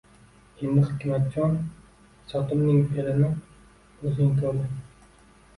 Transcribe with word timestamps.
Endi, 0.67 0.85
Hikmatjon, 0.93 1.53
Sotimning 2.31 2.81
feʼlini 2.95 3.29
oʻzing 3.35 4.37
koʻrding. 4.41 4.85